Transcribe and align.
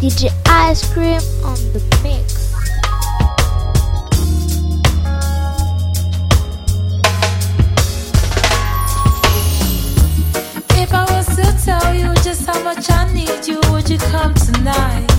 DJ 0.00 0.30
Ice 0.46 0.92
Cream 0.92 1.20
on 1.44 1.56
the 1.72 1.82
mix. 2.04 2.54
If 10.78 10.94
I 10.94 11.04
was 11.10 11.26
to 11.34 11.64
tell 11.64 11.92
you 11.92 12.14
just 12.22 12.46
how 12.46 12.62
much 12.62 12.88
I 12.92 13.12
need 13.12 13.44
you, 13.48 13.60
would 13.72 13.90
you 13.90 13.98
come 13.98 14.34
tonight? 14.34 15.10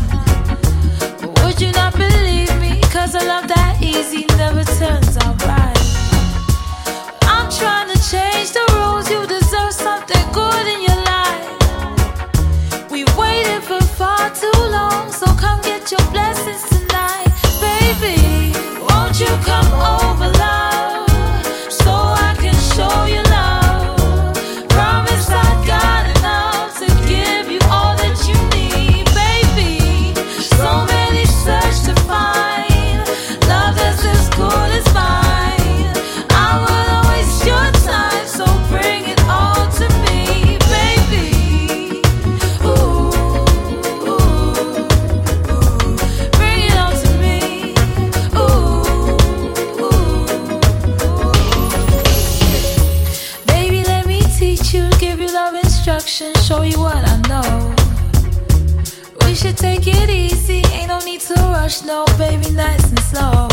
Or 1.24 1.34
would 1.44 1.60
you 1.60 1.74
not 1.74 1.98
believe 1.98 2.56
me? 2.62 2.80
Cause 2.84 3.16
a 3.16 3.20
love 3.20 3.50
that 3.50 3.80
easy 3.82 4.26
never 4.38 4.64
turns 4.64 5.18
out 5.18 5.44
right. 5.44 5.78
I'm 7.24 7.52
trying 7.52 7.90
to 7.94 8.00
change 8.10 8.52
the 8.54 8.64
rules, 8.76 9.12
you 9.12 9.28
deserve 9.28 9.74
something 9.74 10.32
good 10.32 10.68
in 10.68 10.84
your 10.84 10.89
far 14.00 14.30
too 14.34 14.62
long, 14.72 15.12
so 15.12 15.26
come 15.36 15.60
get 15.62 15.92
your 15.92 16.06
blessings 16.12 16.64
tonight. 16.70 17.28
Baby, 17.60 18.54
won't 18.88 19.20
you 19.20 19.28
come 19.44 19.74
over? 19.74 20.32
Love? 20.40 20.59
slow, 61.90 62.06
baby, 62.20 62.52
nice 62.52 62.88
and 62.92 63.00
slow. 63.00 63.49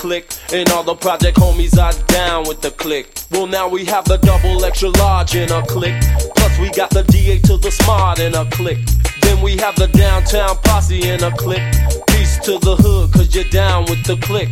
click. 0.00 0.32
And 0.52 0.68
all 0.70 0.82
the 0.82 0.94
project 0.94 1.36
homies 1.36 1.76
are 1.76 1.92
down 2.06 2.48
with 2.48 2.62
the 2.62 2.70
click. 2.70 3.06
Well, 3.30 3.46
now 3.46 3.68
we 3.68 3.84
have 3.84 4.06
the 4.06 4.16
double 4.16 4.64
extra 4.64 4.88
large 4.88 5.34
in 5.36 5.52
a 5.52 5.62
click. 5.66 5.94
Plus, 6.36 6.58
we 6.58 6.70
got 6.70 6.88
the 6.90 7.02
DA 7.04 7.38
to 7.40 7.58
the 7.58 7.70
smart 7.70 8.18
in 8.18 8.34
a 8.34 8.48
click. 8.50 8.78
Then 9.20 9.42
we 9.42 9.58
have 9.58 9.76
the 9.76 9.88
downtown 9.88 10.56
posse 10.64 11.06
in 11.06 11.22
a 11.22 11.30
click. 11.36 11.62
Peace 12.08 12.38
to 12.46 12.58
the 12.58 12.76
hood, 12.76 13.12
cause 13.12 13.34
you're 13.34 13.44
down 13.50 13.84
with 13.90 14.02
the 14.04 14.16
click. 14.16 14.48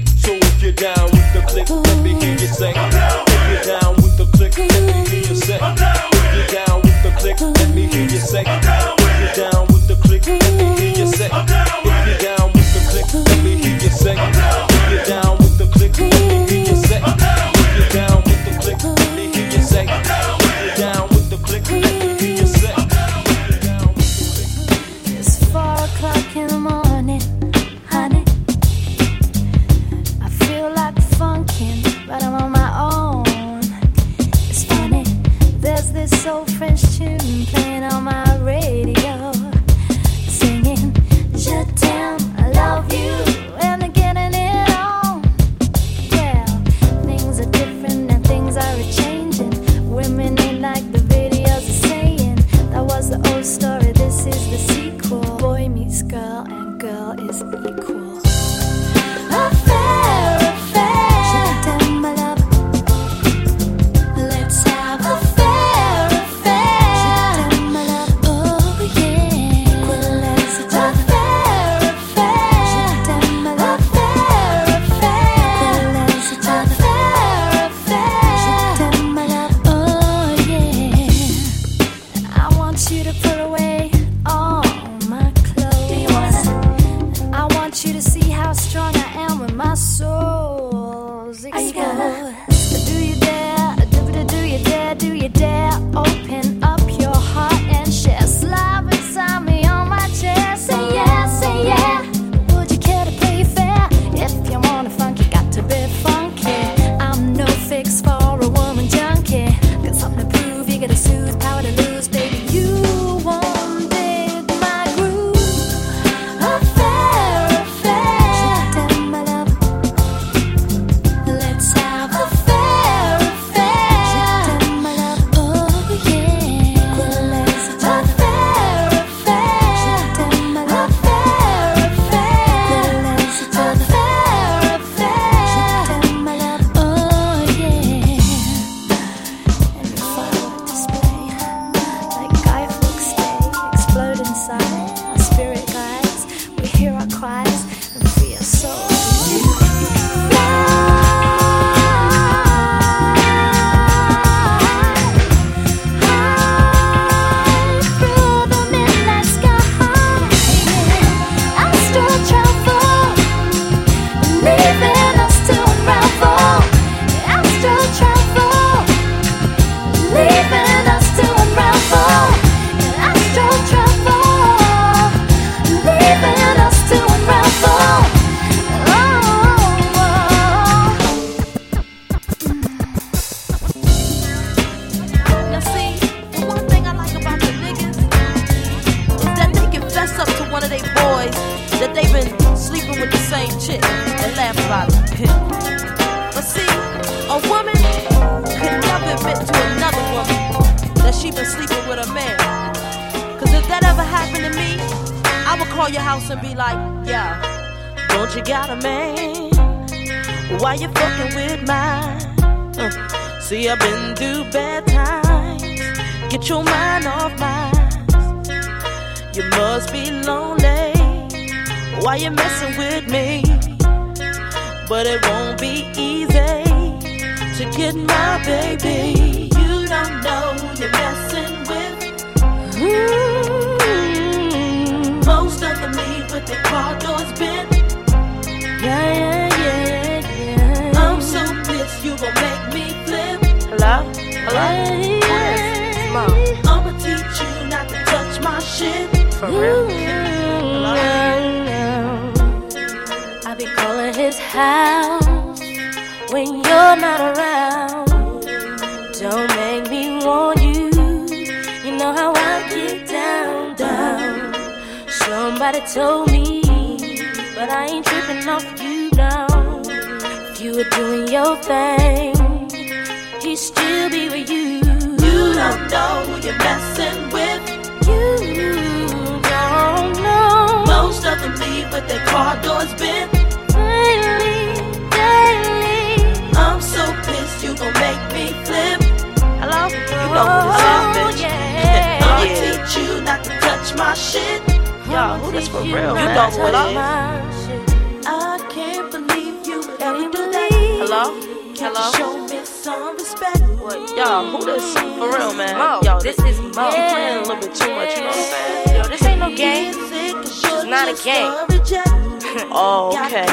okay. 313.27 313.47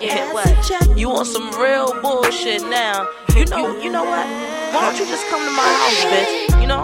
Yeah, 0.00 0.32
what? 0.32 0.98
You 0.98 1.08
want 1.08 1.26
some 1.26 1.50
real 1.60 2.00
bullshit 2.00 2.62
now? 2.62 3.08
You 3.34 3.44
know, 3.46 3.76
you 3.80 3.90
know 3.90 4.04
what? 4.04 4.26
Why 4.72 4.86
don't 4.86 4.98
you 4.98 5.06
just 5.06 5.26
come 5.28 5.42
to 5.42 5.50
my 5.50 5.66
house, 5.66 6.04
bitch? 6.06 6.60
You 6.60 6.66
know? 6.66 6.80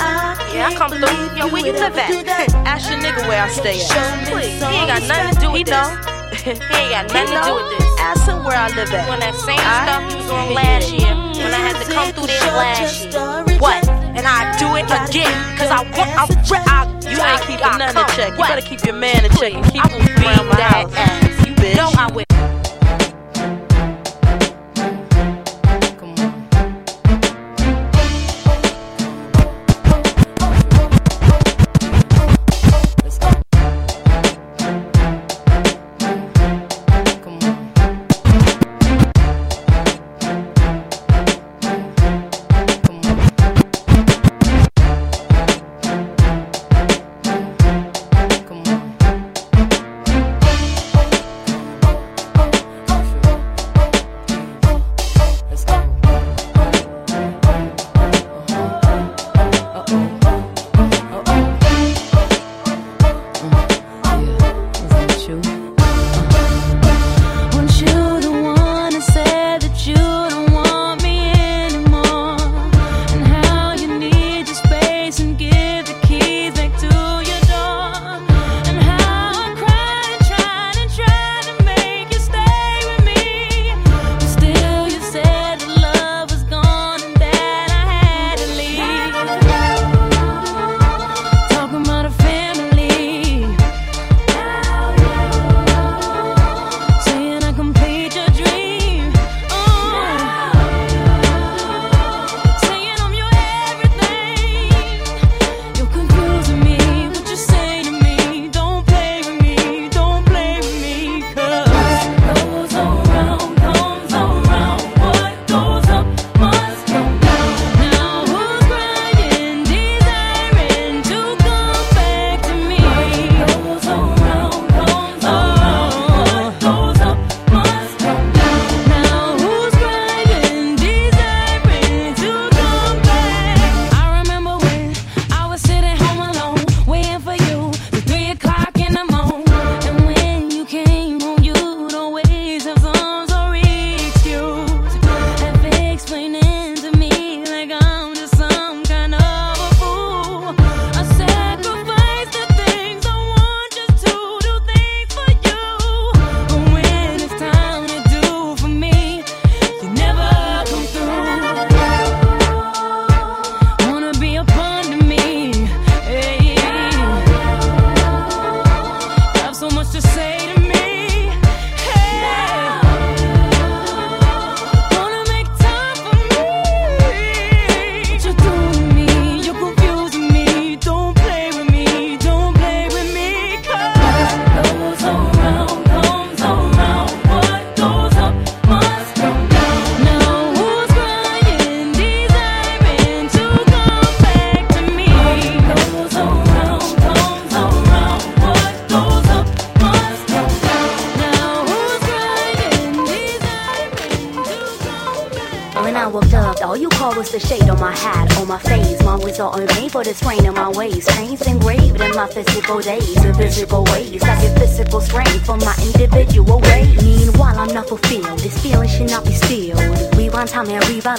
Yeah, 0.53 0.69
I 0.69 0.75
come 0.75 0.91
through. 0.91 1.39
Yo, 1.39 1.49
where 1.53 1.65
you 1.65 1.73
live 1.73 1.97
at? 1.97 2.11
Ask 2.67 2.91
your 2.91 2.99
nigga 2.99 3.27
where 3.29 3.43
I 3.43 3.49
stay 3.49 3.81
at. 3.81 4.29
Please, 4.29 4.59
he 4.59 4.75
ain't 4.75 4.89
got 4.89 5.03
nothing 5.07 5.35
to 5.35 5.41
do 5.41 5.53
with 5.53 5.67
this. 5.67 5.89
he 6.45 6.51
ain't 6.51 6.91
got 6.91 7.07
nothing 7.15 7.37
to 7.37 7.43
do 7.47 7.55
with 7.55 7.79
this. 7.79 7.87
Ask 8.01 8.27
him 8.27 8.45
where 8.45 8.57
I 8.57 8.69
live 8.75 8.93
at. 8.93 9.09
When 9.09 9.21
that 9.21 9.35
same 9.35 9.61
I, 9.61 9.87
stuff 9.87 10.11
you 10.11 10.17
was 10.19 10.31
on 10.31 10.55
last 10.55 10.91
year 10.93 11.15
when 11.47 11.55
I 11.55 11.63
had 11.63 11.79
to 11.79 11.87
come 11.93 12.13
through 12.13 12.27
this 12.27 12.43
last 12.43 13.07
year. 13.07 13.59
What? 13.59 13.87
And 13.89 14.27
I 14.27 14.51
do 14.59 14.67
it 14.75 14.89
again, 14.91 15.35
cause 15.59 15.71
I 15.71 15.83
want, 15.95 16.11
I, 16.17 16.27
I, 16.27 16.65
I, 16.67 17.11
you 17.11 17.21
ain't 17.21 17.43
keeping 17.47 17.79
nothing 17.79 18.03
in 18.03 18.09
check. 18.17 18.33
You 18.33 18.45
better 18.45 18.67
keep 18.67 18.85
your 18.85 18.97
man 18.97 19.25
in 19.25 19.31
check 19.33 19.55
and 19.55 19.65
keep 19.71 19.85
him 19.85 20.25
around 20.25 20.49
my 20.49 20.61
house 20.61 21.36
bitch. 21.67 21.77
No, 21.77 21.91
I 21.99 22.11
would 22.13 22.26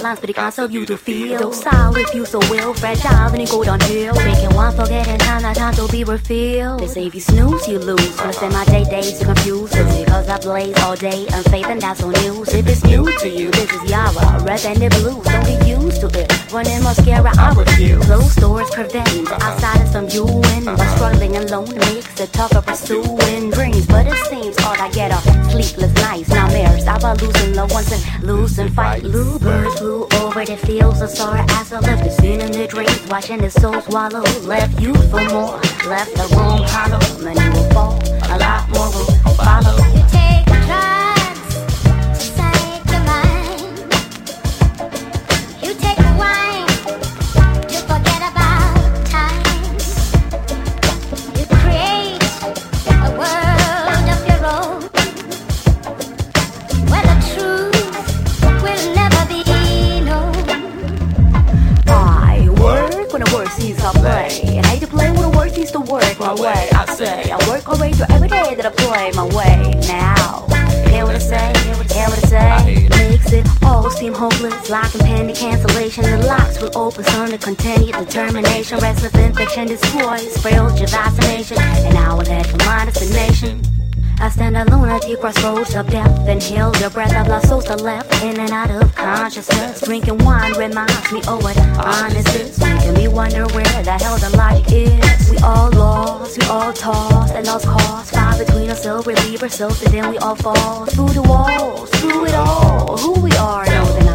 lines, 0.02 0.20
but 0.20 0.30
it 0.30 0.36
can't 0.36 0.54
serve 0.54 0.70
you 0.70 0.86
to 0.86 0.96
feel. 0.96 1.38
So 1.38 1.52
sorry 1.52 2.02
if 2.02 2.14
you 2.14 2.24
so 2.24 2.40
ill, 2.54 2.74
fragile, 2.74 3.32
and 3.32 3.40
you 3.40 3.46
go 3.48 3.64
downhill. 3.64 4.14
Making 4.14 4.54
one 4.54 4.74
forget 4.74 5.08
and 5.08 5.20
time, 5.20 5.42
that 5.42 5.56
time 5.56 5.74
to 5.74 5.88
be 5.88 6.04
refilled. 6.04 6.80
They 6.80 6.86
say 6.86 7.06
if 7.06 7.14
you 7.14 7.20
snooze, 7.20 7.68
you 7.68 7.78
lose. 7.78 8.16
When 8.18 8.28
I 8.28 8.30
spend 8.32 8.52
my 8.52 8.64
day 8.64 8.84
days, 8.84 9.20
you're. 9.46 9.68
It's 9.70 9.98
because 10.04 10.28
I 10.28 10.38
blaze 10.38 10.76
all 10.82 10.96
day, 10.96 11.26
unfaith, 11.32 11.66
and 11.66 11.80
that's 11.80 12.02
on 12.02 12.12
news. 12.24 12.52
If 12.54 12.66
it's 12.66 12.84
new 12.84 13.04
to 13.18 13.28
you, 13.28 13.50
this 13.50 13.70
is 13.72 13.90
Yara, 13.90 14.42
red 14.44 14.64
and 14.64 14.78
the 14.78 14.88
blues. 15.00 15.24
Don't 15.24 15.44
get 15.44 15.66
used 15.66 16.00
to 16.00 16.08
it. 16.18 16.52
Running 16.52 16.82
mascara, 16.82 17.32
I 17.38 17.54
refuse. 17.54 18.04
Closed 18.06 18.40
doors 18.40 18.70
prevent 18.70 19.08
uh-huh. 19.08 19.52
outsiders 19.52 19.92
from 19.92 20.08
viewing. 20.08 20.64
My 20.64 20.72
uh-huh. 20.72 20.96
struggling 20.96 21.36
alone 21.36 21.74
makes 21.78 22.20
it 22.20 22.32
tougher 22.32 22.62
pursuing 22.62 23.50
dreams. 23.50 23.86
But 23.86 24.06
it 24.06 24.16
seems 24.26 24.56
all 24.58 24.76
I 24.78 24.90
get 24.90 25.12
are 25.12 25.50
sleepless 25.50 25.94
nights, 25.94 26.28
not 26.30 26.50
married 26.52 26.67
by 27.00 27.12
losing 27.14 27.52
the 27.52 27.66
ones 27.66 27.92
and 27.92 28.24
losing 28.24 28.68
fight. 28.70 29.02
Blue 29.02 29.38
flew 29.38 30.06
over 30.20 30.44
the 30.44 30.56
fields 30.56 31.00
of 31.00 31.10
sorrow 31.10 31.44
as 31.50 31.72
I 31.72 31.80
left 31.80 32.04
the 32.04 32.10
scene 32.10 32.40
in 32.40 32.52
the 32.52 32.66
dreams, 32.66 33.06
watching 33.08 33.38
the 33.38 33.50
soul 33.50 33.80
swallow. 33.82 34.22
Left 34.42 34.80
you 34.80 34.94
for 35.10 35.22
more, 35.28 35.60
left 35.86 36.14
the 36.14 36.26
room 36.36 36.62
hollow, 36.66 37.00
many 37.22 37.48
will 37.50 37.70
fall, 37.70 37.94
a 38.30 38.38
lot 38.38 38.68
more 38.70 38.90
will 38.90 39.17
hopeless, 74.18 74.68
lock 74.68 74.92
and 74.94 75.04
panic 75.04 75.36
cancellation. 75.36 76.02
The 76.02 76.26
locks 76.26 76.60
will 76.60 76.76
open 76.76 77.04
soon 77.04 77.30
to 77.30 77.38
continue 77.38 77.92
determination. 77.92 78.78
Restless 78.78 79.14
infection 79.14 79.68
destroys, 79.68 80.36
frails 80.38 80.78
your 80.80 80.88
vaccination. 80.88 81.56
And 81.58 81.96
I 81.96 82.12
will 82.12 82.26
let 82.26 82.48
your 82.48 82.58
mind 82.66 82.92
destination. 82.92 83.62
the 83.62 83.68
nation. 83.68 83.78
I 84.20 84.28
stand 84.30 84.56
alone 84.56 84.88
at 84.88 85.02
the 85.02 85.16
crossroads 85.16 85.76
of 85.76 85.88
death 85.88 86.26
and 86.26 86.42
heal 86.42 86.72
the 86.72 86.90
breath 86.90 87.14
of 87.14 87.28
lost 87.28 87.48
souls 87.48 87.66
to 87.66 87.76
left 87.76 88.12
in 88.24 88.40
and 88.40 88.50
out 88.50 88.70
of 88.72 88.92
consciousness. 88.96 89.82
Drinking 89.82 90.18
wine 90.24 90.52
reminds 90.54 91.12
me 91.12 91.20
of 91.28 91.40
what 91.40 91.56
honest 91.78 92.34
is, 92.34 92.58
making 92.58 92.94
me 92.94 93.06
wonder 93.06 93.46
where 93.54 93.82
the 93.84 93.92
hell 93.92 94.18
the 94.18 94.36
logic 94.36 94.66
is. 94.72 95.30
We 95.30 95.38
all 95.38 95.70
lost, 95.70 96.36
we 96.36 96.44
all 96.48 96.72
tossed, 96.72 97.34
and 97.34 97.46
lost 97.46 97.66
cause. 97.66 98.10
Fight 98.10 98.44
between 98.44 98.68
us, 98.70 98.84
we 99.06 99.14
leave 99.14 99.40
ourselves, 99.44 99.80
and 99.84 99.94
then 99.94 100.10
we 100.10 100.18
all 100.18 100.34
fall 100.34 100.86
through 100.86 101.10
the 101.10 101.22
walls, 101.22 101.88
through 101.90 102.26
it 102.26 102.34
all. 102.34 102.96
Who 102.96 103.20
we 103.20 103.30
are, 103.36 103.64
know 103.66 104.07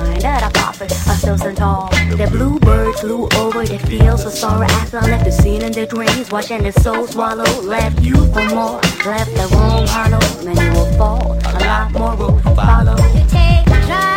profit 0.74 1.08
ourselves 1.08 1.42
and 1.44 1.58
tall. 1.58 1.90
The 2.18 2.28
bluebird 2.32 2.96
flew 2.96 3.28
over 3.38 3.66
the 3.66 3.80
fields 3.80 4.26
of 4.26 4.34
sorrow 4.34 4.66
after 4.66 4.98
I 4.98 5.08
left 5.08 5.26
the 5.26 5.32
scene 5.32 5.62
in 5.62 5.72
their 5.72 5.86
dreams, 5.86 6.32
watching 6.32 6.64
their 6.64 6.72
soul 6.72 7.08
swallow. 7.08 7.62
Left 7.62 8.00
you 8.02 8.16
for 8.34 8.46
more, 8.50 8.82
left 9.06 9.34
the 9.36 9.48
room 9.52 9.88
hollow. 9.88 10.44
Many 10.44 10.70
will 10.72 10.92
fall, 10.98 11.34
a 11.34 11.60
lot 11.60 11.92
more 11.92 12.16
will 12.16 12.40
follow. 12.56 12.98
You 13.14 13.26
take 13.28 13.66
drugs 13.88 14.13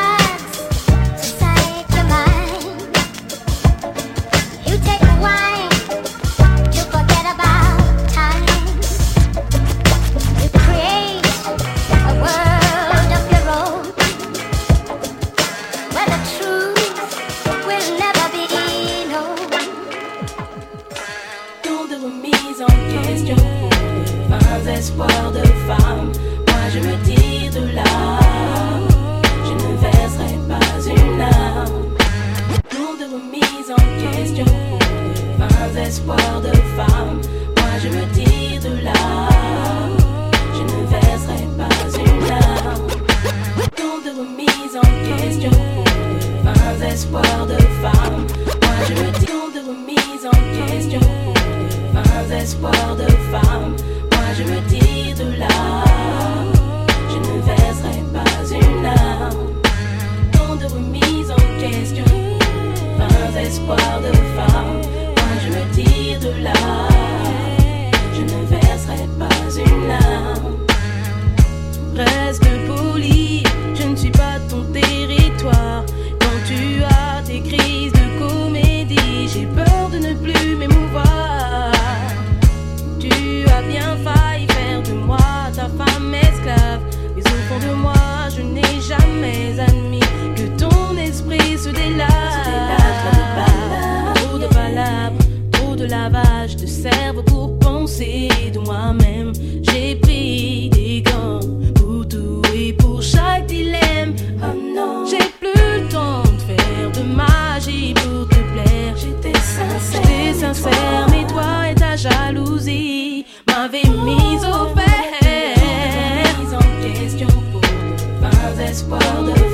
moi-même. 98.76 99.32
J'ai 99.62 99.96
pris 99.96 100.68
des 100.70 101.02
gants 101.02 101.40
pour 101.74 102.06
tout 102.08 102.42
et 102.54 102.72
pour 102.72 103.02
chaque 103.02 103.46
dilemme. 103.46 104.14
Oh 104.42 104.54
non, 104.76 105.04
j'ai 105.06 105.26
plus 105.40 105.54
le 105.54 105.88
temps 105.88 106.22
de 106.22 106.42
faire 106.48 106.90
de 106.92 107.02
magie 107.14 107.94
pour 107.94 108.28
te 108.28 108.40
plaire. 108.52 108.94
J'étais 108.96 109.38
sincère, 109.38 110.02
j'étais 110.02 110.32
sincère, 110.34 111.06
mais 111.10 111.26
toi 111.26 111.68
et 111.70 111.74
ta 111.74 111.96
jalousie 111.96 113.24
m'avaient 113.48 113.90
mise 114.04 114.44
au 114.44 114.66
fer. 114.76 116.34
Mise 116.40 116.54
en 116.54 116.90
question 116.92 117.28
pour 117.52 117.60
de 117.60 118.62
espoirs 118.62 119.22
de 119.24 119.45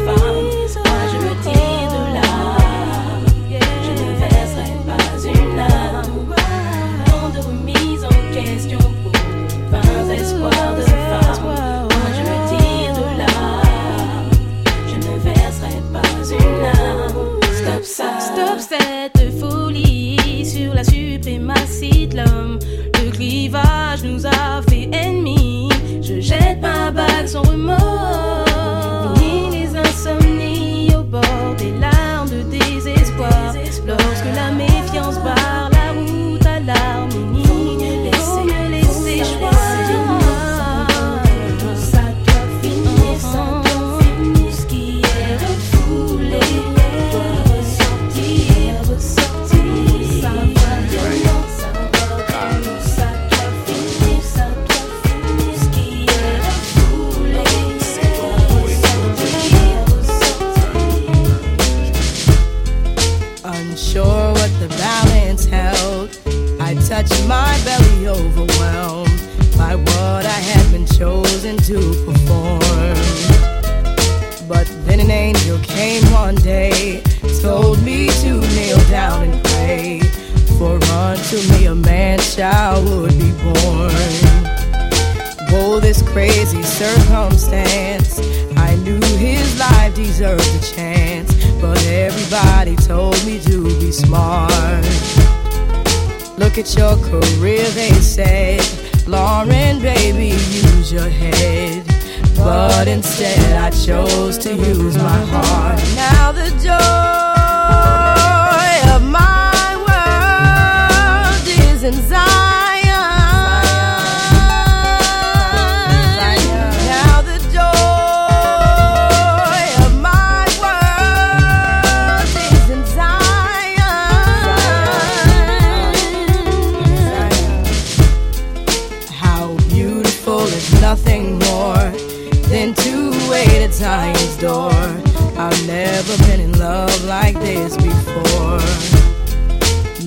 never 136.13 136.31
been 136.31 136.41
in 136.41 136.59
love 136.59 137.05
like 137.05 137.35
this 137.41 137.77
before. 137.77 138.61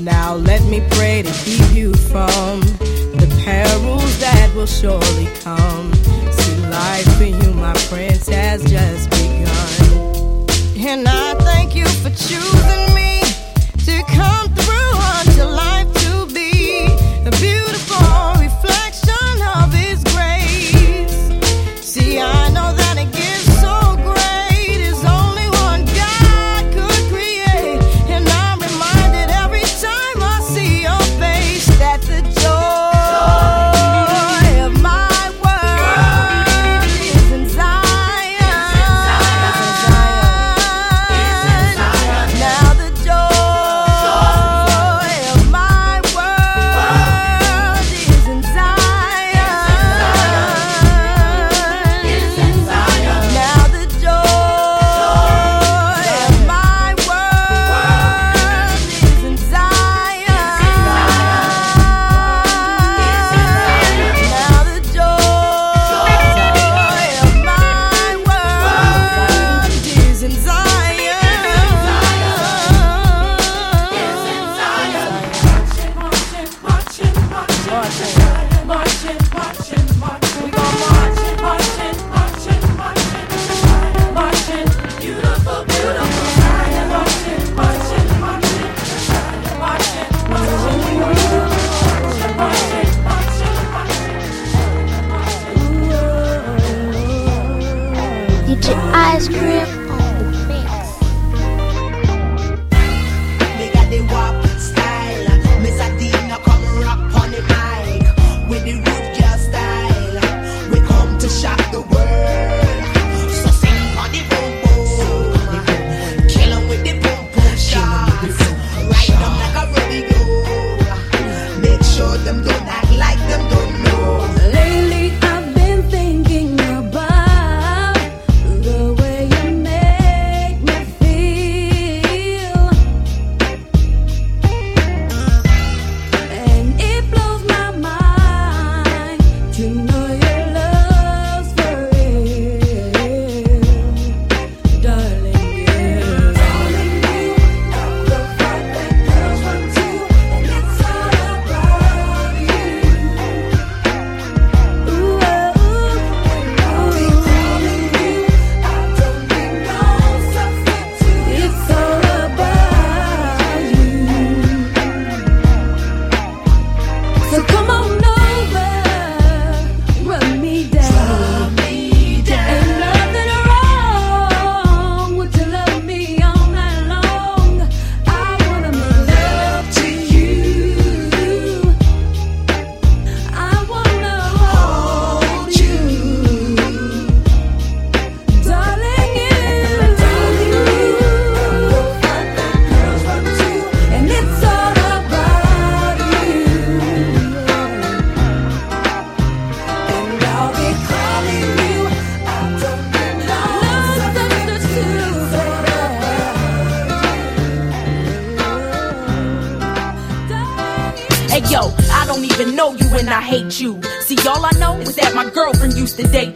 Now 0.04 0.36
let 0.36 0.64
me 0.64 0.86
pray 0.92 1.24
to 1.24 1.32
keep 1.44 1.76
you 1.76 1.94
from 1.94 2.60
the 3.20 3.42
perils 3.44 4.20
that 4.20 4.52
will 4.56 4.66
surely 4.66 5.28
come. 5.42 5.94
See, 6.32 6.56
life 6.68 7.18
for 7.18 7.24
you, 7.24 7.54
my 7.54 7.74
prince, 7.90 8.28
has 8.28 8.64
just 8.70 9.10
begun. 9.10 10.46
And 10.78 11.08
I 11.08 11.34
thank 11.40 11.76
you 11.76 11.86
for 11.86 12.10
choosing 12.10 12.94
me 12.94 12.95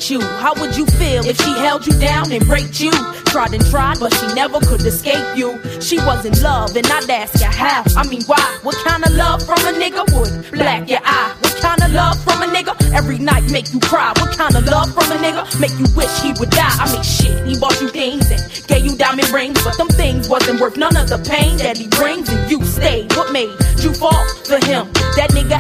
you. 0.10 0.22
How 0.22 0.54
would 0.56 0.76
you 0.76 0.86
feel 0.86 1.26
if 1.26 1.38
she 1.38 1.52
held 1.60 1.86
you 1.86 1.94
down 2.00 2.32
and 2.32 2.46
raped 2.48 2.80
you? 2.80 2.92
Tried 3.26 3.54
and 3.54 3.66
tried, 3.68 4.00
but 4.00 4.14
she 4.14 4.28
never 4.34 4.60
could 4.60 4.82
escape 4.82 5.38
you. 5.38 5.60
She 5.82 5.98
was 5.98 6.26
in 6.26 6.34
love, 6.42 6.76
and 6.76 6.86
I'd 6.88 7.10
ask 7.10 7.42
her 7.42 7.52
how. 7.52 7.84
I 7.96 8.08
mean, 8.08 8.24
why? 8.24 8.60
What 8.64 8.76
kind 8.86 9.04
of 9.04 9.12
love 9.14 9.44
from 9.46 9.60
a 9.60 9.74
nigga 9.78 10.04
would 10.14 10.52
black 10.52 10.90
your 10.90 11.00
eye? 11.04 11.36
What 11.42 11.56
kind 11.62 11.82
of 11.84 11.92
love 11.94 12.22
from 12.24 12.42
a 12.42 12.48
nigga 12.48 12.74
every 12.94 13.20
night 13.20 13.52
make 13.52 13.72
you 13.74 13.80
cry? 13.80 14.14
What 14.18 14.36
kind 14.38 14.56
of 14.56 14.66
love 14.66 14.94
from 14.94 15.12
a 15.12 15.16
nigga 15.16 15.44
make 15.60 15.78
you 15.78 15.86
wish 15.96 16.22
he 16.22 16.34
would 16.40 16.50
die? 16.50 16.76
I 16.80 16.92
mean, 16.92 17.04
shit, 17.04 17.46
he 17.46 17.60
bought 17.60 17.80
you 17.82 17.90
things 17.90 18.32
and 18.32 18.42
gave 18.68 18.86
you 18.86 18.98
diamond 18.98 19.30
rings, 19.30 19.64
but 19.64 19.78
them 19.78 19.90
things 19.90 20.28
wasn't 20.28 20.60
worth 20.60 20.78
none 20.78 20.98
of 20.98 21.10
the 21.10 21.20
pain 21.30 21.58
that 21.58 21.78
he 21.78 21.88
brings, 21.88 22.30
and 22.30 22.50
you 22.50 22.64
stayed. 22.66 23.14
What 23.16 23.32
made 23.32 23.50
you 23.80 23.94
fall 23.94 24.26
for 24.46 24.64
him? 24.66 24.88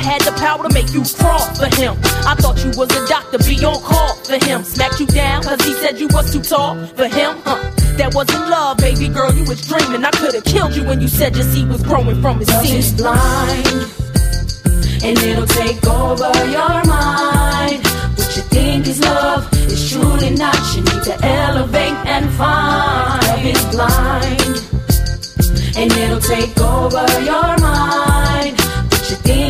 Had 0.09 0.21
the 0.21 0.33
power 0.41 0.67
to 0.67 0.73
make 0.73 0.89
you 0.89 1.03
crawl 1.21 1.45
for 1.53 1.69
him. 1.77 1.93
I 2.25 2.33
thought 2.33 2.57
you 2.65 2.73
was 2.73 2.89
a 2.97 3.07
doctor, 3.07 3.37
be 3.45 3.63
on 3.63 3.79
call 3.79 4.15
for 4.25 4.43
him. 4.43 4.63
Smacked 4.63 4.99
you 4.99 5.05
down 5.05 5.43
cause 5.43 5.61
he 5.61 5.73
said 5.73 5.99
you 5.99 6.07
was 6.07 6.33
too 6.33 6.41
tall 6.41 6.73
for 6.97 7.05
him, 7.05 7.37
huh? 7.45 7.61
That 7.99 8.15
wasn't 8.15 8.49
love, 8.49 8.77
baby 8.77 9.07
girl, 9.07 9.31
you 9.31 9.43
was 9.43 9.61
dreaming. 9.67 10.03
I 10.03 10.09
could've 10.09 10.43
killed 10.45 10.75
you 10.75 10.83
when 10.83 10.99
you 10.99 11.07
said 11.07 11.35
your 11.35 11.45
seed 11.45 11.69
was 11.69 11.83
growing 11.83 12.19
from 12.23 12.39
his 12.39 12.49
seed. 12.57 12.79
is 12.79 12.91
blind, 12.97 13.85
and 15.05 15.15
it'll 15.19 15.45
take 15.45 15.85
over 15.85 16.33
your 16.49 16.75
mind. 16.89 17.85
What 18.17 18.31
you 18.33 18.43
think 18.49 18.87
is 18.87 19.01
love 19.01 19.45
is 19.69 19.91
truly 19.91 20.31
not. 20.31 20.57
You 20.73 20.81
need 20.89 21.03
to 21.05 21.15
elevate 21.21 21.99
and 22.09 22.25
find. 22.33 23.21
Love 23.29 23.45
is 23.45 23.63
blind, 23.69 24.57
and 25.77 25.91
it'll 26.01 26.19
take 26.19 26.57
over 26.57 27.05
your 27.21 27.57
mind. 27.61 28.08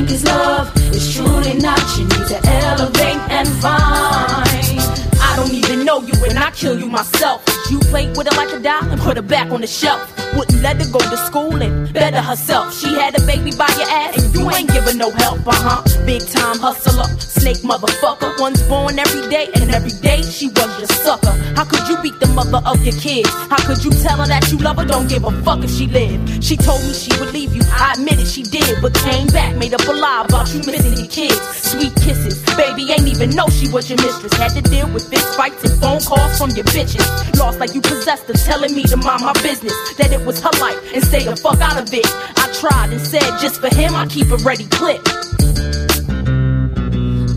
What 0.09 0.15
is 0.15 0.25
love 0.25 0.75
is 0.95 1.13
truly 1.13 1.53
not. 1.59 1.79
You 1.95 2.05
need 2.05 2.27
to 2.29 2.39
elevate 2.43 3.21
and 3.29 3.47
find. 3.61 4.89
I 5.21 5.35
don't 5.35 5.53
even 5.53 5.85
know 5.85 6.01
you 6.01 6.13
and 6.25 6.39
I 6.39 6.49
kill 6.49 6.79
you 6.79 6.87
myself. 6.87 7.45
You 7.69 7.77
played 7.77 8.17
with 8.17 8.27
her 8.27 8.35
like 8.35 8.51
a 8.51 8.59
doll 8.59 8.89
and 8.89 8.99
put 8.99 9.17
her 9.17 9.21
back 9.21 9.51
on 9.51 9.61
the 9.61 9.67
shelf. 9.67 10.01
Wouldn't 10.35 10.63
let 10.63 10.81
her 10.81 10.91
go 10.91 10.97
to 10.97 11.17
school 11.17 11.61
and 11.61 11.93
better 11.93 12.21
herself. 12.23 12.75
She 12.75 12.87
had 12.95 13.21
a 13.21 13.25
baby 13.27 13.51
by 13.51 13.67
your 13.77 13.87
ass 13.87 14.28
ain't 14.59 14.71
giving 14.71 14.97
no 14.97 15.09
help, 15.11 15.39
uh 15.47 15.55
huh. 15.55 16.05
Big 16.05 16.21
time 16.27 16.59
hustler, 16.59 17.07
snake 17.19 17.63
motherfucker. 17.63 18.29
One's 18.39 18.61
born 18.67 18.99
every 18.99 19.27
day, 19.29 19.47
and 19.55 19.71
every 19.71 19.95
day 20.01 20.21
she 20.21 20.47
was 20.47 20.69
your 20.77 20.87
sucker. 20.87 21.31
How 21.55 21.63
could 21.65 21.87
you 21.87 21.97
beat 22.01 22.19
the 22.19 22.27
mother 22.27 22.61
of 22.65 22.83
your 22.83 22.95
kids? 22.95 23.29
How 23.51 23.59
could 23.67 23.83
you 23.83 23.91
tell 23.91 24.17
her 24.19 24.27
that 24.27 24.51
you 24.51 24.57
love 24.59 24.77
her? 24.77 24.85
Don't 24.85 25.07
give 25.07 25.23
a 25.23 25.31
fuck 25.43 25.63
if 25.63 25.71
she 25.71 25.87
lived. 25.87 26.43
She 26.43 26.55
told 26.57 26.81
me 26.83 26.93
she 26.93 27.11
would 27.19 27.33
leave 27.33 27.55
you. 27.55 27.61
I 27.71 27.93
admit 27.95 28.19
it, 28.19 28.27
she 28.27 28.43
did, 28.43 28.81
but 28.81 28.93
came 28.93 29.27
back, 29.27 29.55
made 29.55 29.73
up 29.73 29.87
a 29.87 29.93
lie 29.93 30.25
about 30.27 30.47
you 30.53 30.59
missing 30.67 30.97
your 30.97 31.07
kids. 31.07 31.39
Sweet 31.69 31.95
kisses, 31.95 32.43
baby 32.55 32.91
ain't 32.91 33.07
even 33.07 33.31
know 33.31 33.47
she 33.47 33.67
was 33.69 33.89
your 33.89 33.99
mistress. 34.01 34.33
Had 34.33 34.51
to 34.59 34.61
deal 34.61 34.87
with 34.91 35.07
fist 35.09 35.35
fights 35.35 35.63
and 35.63 35.79
phone 35.79 36.01
calls 36.01 36.37
from 36.37 36.51
your 36.51 36.65
bitches. 36.75 37.05
Lost 37.39 37.59
like 37.59 37.73
you 37.73 37.81
possessed 37.81 38.27
her, 38.27 38.33
telling 38.33 38.75
me 38.75 38.83
to 38.83 38.97
mind 38.97 39.23
my 39.23 39.33
business. 39.43 39.73
That 39.95 40.11
it 40.11 40.25
was 40.25 40.41
her 40.43 40.55
life 40.59 40.79
and 40.93 41.03
stay 41.03 41.23
the 41.23 41.35
fuck 41.35 41.59
out 41.61 41.79
of 41.79 41.93
it. 41.93 42.07
I 42.37 42.51
tried 42.59 42.91
and 42.91 43.01
said 43.01 43.39
just 43.39 43.61
for 43.61 43.73
him 43.73 43.95
I 43.95 44.07
keep 44.07 44.31
a 44.31 44.37
ready 44.49 44.65
clip. 44.65 45.05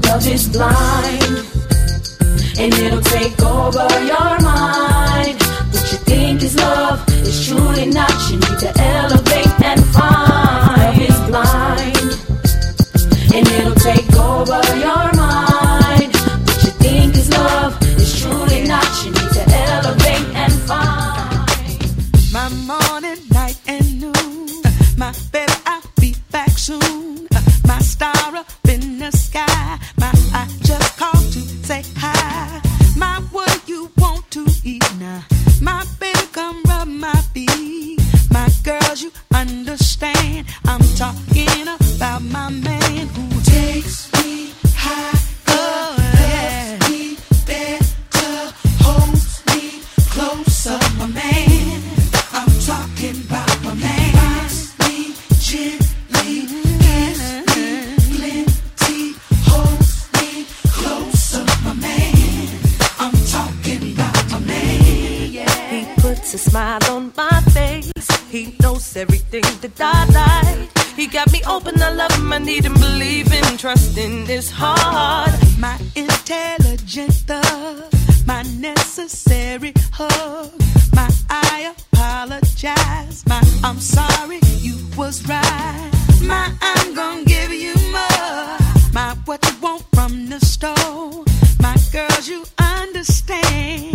Love 0.07 0.27
is 0.27 0.49
blind, 0.49 1.45
and 2.59 2.73
it'll 2.73 3.03
take 3.03 3.39
over 3.43 3.87
your 4.13 4.41
mind. 4.41 5.37
What 5.73 5.93
you 5.93 5.99
think 6.09 6.43
is 6.43 6.57
love 6.57 7.07
is 7.11 7.47
truly 7.47 7.85
not. 7.85 8.15
You 8.31 8.37
need 8.37 8.59
to 8.61 8.73
elevate 8.81 9.63
and 9.63 9.85
find. 9.89 10.42
Soon. 26.63 27.27
My 27.67 27.81
star 27.81 28.37
up 28.37 28.47
in 28.69 28.99
the 29.01 29.11
sky. 29.11 29.79
My 29.97 30.13
I 30.33 30.47
just 30.63 30.97
called 30.97 31.33
to 31.35 31.41
say 31.67 31.83
hi. 31.97 32.61
My 32.97 33.17
what 33.33 33.69
you 33.69 33.91
want 33.99 34.31
to 34.31 34.47
eat 34.63 34.89
now? 35.01 35.25
My 35.61 35.85
baby, 35.99 36.27
come 36.31 36.63
rub 36.69 36.87
my 36.87 37.21
feet. 37.35 38.01
My 38.31 38.49
girls, 38.63 39.03
you 39.03 39.11
understand. 39.35 40.47
I'm 40.65 40.83
talking 40.95 41.67
about 41.67 42.23
my 42.23 42.49
man 42.51 42.82
He 68.33 68.57
knows 68.63 68.97
everything 68.97 69.43
that 69.61 69.79
I 69.79 70.07
like. 70.07 70.79
He 70.97 71.07
got 71.07 71.31
me 71.33 71.43
open, 71.47 71.83
I 71.83 71.91
love 71.93 72.13
him, 72.13 72.33
I 72.33 72.39
need 72.39 72.65
him, 72.65 72.73
believing, 72.73 73.59
trusting 73.59 74.27
is 74.31 74.51
hard. 74.51 75.31
My 75.59 75.79
intelligent 75.95 77.13
thug, 77.29 77.93
my 78.27 78.43
necessary 78.57 79.75
hug. 79.93 80.51
My 80.95 81.11
I 81.29 81.75
apologize. 81.77 83.23
My 83.27 83.43
I'm 83.63 83.79
sorry, 83.79 84.41
you 84.57 84.79
was 84.97 85.29
right. 85.29 85.91
My 86.23 86.51
I'm 86.63 86.95
gonna 86.95 87.25
give 87.25 87.53
you 87.53 87.75
more. 87.93 88.57
My 88.95 89.15
what 89.27 89.45
you 89.45 89.61
want 89.61 89.85
from 89.95 90.31
the 90.31 90.41
store. 90.41 91.23
My 91.61 91.77
girls, 91.93 92.27
you 92.29 92.45
understand. 92.59 93.92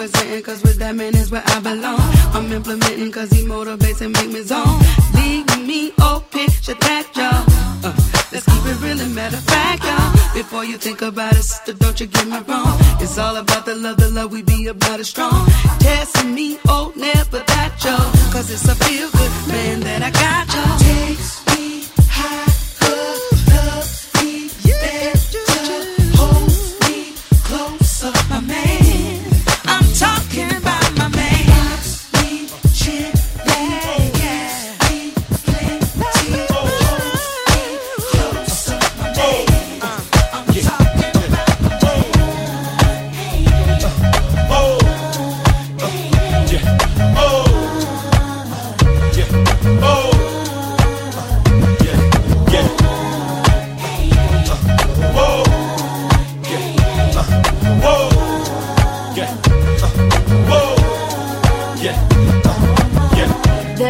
Representing 0.00 0.42
cause 0.42 0.62
with 0.62 0.78
that 0.78 0.94
man 0.94 1.14
is 1.14 1.30
where 1.30 1.42
I 1.44 1.60
belong. 1.60 2.00
I'm 2.34 2.50
implementing 2.52 3.12
cause 3.12 3.30
he 3.30 3.42
motivates 3.44 4.00
and 4.00 4.12
make 4.12 4.28
me 4.28 4.42
zone. 4.42 4.80
Leave 5.14 5.46
me 5.66 5.92
open, 6.00 6.48
shut 6.48 6.80
that 6.80 7.04
y'all. 7.14 7.44
Uh, 7.84 7.92
let's 8.32 8.46
keep 8.46 8.64
it 8.64 8.80
real 8.80 9.00
and 9.00 9.14
matter 9.14 9.36
of 9.36 9.44
fact, 9.44 9.84
y'all. 9.84 10.32
Before 10.32 10.64
you 10.64 10.78
think 10.78 11.02
about 11.02 11.32
it, 11.32 11.42
sister, 11.42 11.74
don't 11.74 12.00
you 12.00 12.06
get 12.06 12.26
me 12.26 12.38
wrong. 12.48 12.76
It's 13.00 13.18
all 13.18 13.36
about 13.36 13.66
the 13.66 13.74
love, 13.74 13.98
the 13.98 14.08
love 14.08 14.32
we 14.32 14.42
be 14.42 14.68
about 14.68 15.00
it 15.00 15.04
strong. 15.04 15.46
Testing 15.80 16.34
me, 16.34 16.58
oh, 16.68 16.92
never 16.96 17.40
that 17.40 17.72
y'all. 17.84 18.32
Cause 18.32 18.50
it's 18.50 18.66
a 18.68 18.74
feel 18.76 19.10
good 19.10 19.34
man 19.48 19.80
that 19.80 20.02
I 20.02 20.10
got 20.10 20.46
y'all. 20.54 20.78
Takes 20.78 21.44
me 21.48 21.84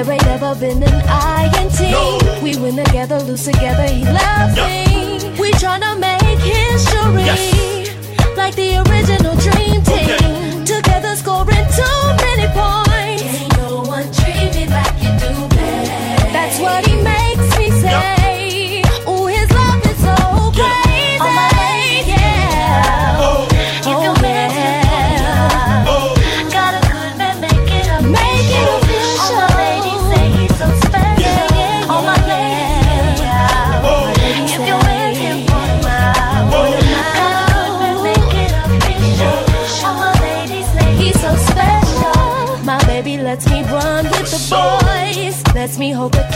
There 0.02 0.12
ain't 0.12 0.24
never 0.24 0.54
been 0.54 0.82
an 0.82 1.02
I 1.08 1.52
and 1.58 1.70
T. 1.70 1.92
We 2.42 2.56
win 2.56 2.82
together, 2.82 3.18
lose 3.18 3.44
together. 3.44 3.82
He 3.86 4.02
loves 4.02 4.56
me. 4.56 5.28
We 5.38 5.52
tryna 5.52 6.00
make 6.00 6.38
history, 6.38 7.28
like 8.34 8.54
the 8.54 8.78
original 8.88 9.36
dream 9.36 9.82
team. 9.82 10.64
Together, 10.64 11.14
scoring 11.16 11.66
too 11.76 12.16
many 12.16 12.48
points. 12.54 12.89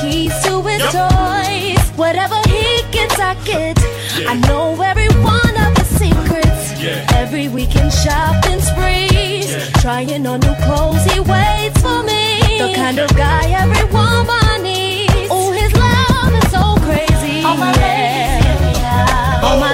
Keys 0.00 0.32
to 0.44 0.62
his 0.62 0.82
toys. 0.92 1.82
Whatever 1.96 2.36
he 2.48 2.82
gets, 2.90 3.18
I 3.18 3.34
get. 3.44 3.78
I 4.26 4.34
know 4.48 4.80
every 4.80 5.08
one 5.22 5.56
of 5.64 5.76
his 5.78 5.88
secrets. 5.98 6.82
Yeah. 6.82 7.06
Every 7.14 7.48
weekend 7.48 7.92
shopping 7.92 8.60
sprees. 8.60 9.48
Trying 9.80 10.26
on 10.26 10.40
new 10.40 10.54
clothes, 10.64 11.04
he 11.12 11.20
waits 11.20 11.80
for 11.80 12.02
me. 12.02 12.40
The 12.58 12.72
kind 12.74 12.98
of 12.98 13.08
guy 13.16 13.50
every 13.62 13.84
woman 13.92 14.62
needs. 14.62 15.28
Oh, 15.30 15.52
his 15.52 15.72
love 15.74 16.32
is 16.40 16.50
so 16.50 16.64
crazy. 16.86 17.44
All 17.44 17.56
my 17.56 17.72
ladies, 17.72 18.78
all 19.44 19.58
my 19.60 19.72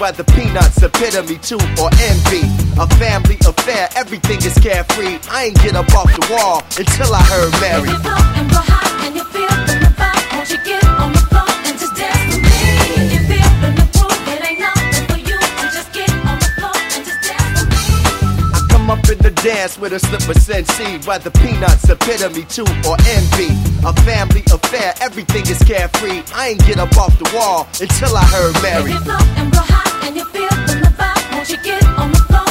whether 0.00 0.24
peanuts, 0.24 0.82
epitome 0.82 1.38
two, 1.38 1.58
or 1.80 1.90
envy. 2.00 2.44
A 2.78 2.86
family 2.96 3.38
affair, 3.46 3.88
everything 3.96 4.38
is 4.44 4.54
carefree. 4.58 5.18
I 5.30 5.46
ain't 5.46 5.62
get 5.62 5.74
up 5.76 5.88
off 5.94 6.12
the 6.12 6.26
wall 6.30 6.62
until 6.76 7.14
I 7.14 7.15
in 19.10 19.18
the 19.18 19.30
dance 19.42 19.78
with 19.78 19.92
a 19.92 19.98
slip 19.98 20.28
of 20.28 20.36
sensei. 20.42 20.98
Whether 21.06 21.30
peanuts, 21.30 21.88
epitome 21.88 22.44
two, 22.44 22.66
or 22.88 22.96
envy. 23.16 23.50
A 23.86 23.92
family 24.02 24.42
affair, 24.50 24.94
everything 25.00 25.46
is 25.46 25.62
carefree. 25.62 26.22
I 26.34 26.48
ain't 26.50 26.66
get 26.66 26.78
up 26.78 26.96
off 26.96 27.16
the 27.18 27.30
wall 27.36 27.68
until 27.80 28.16
I 28.16 28.24
heard 28.24 28.54
Mary. 28.62 28.90
You 28.90 28.98
hip 28.98 29.38
and 29.38 29.52
real 29.52 29.62
hot 29.62 30.04
and 30.04 30.16
you 30.16 30.24
feel 30.26 30.48
the 30.48 30.90
vibe. 30.98 31.32
Won't 31.32 31.48
you 31.50 31.58
get 31.62 31.84
on 31.98 32.12
the 32.12 32.18
floor? 32.18 32.45